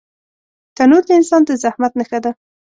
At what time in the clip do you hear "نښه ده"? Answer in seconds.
1.99-2.31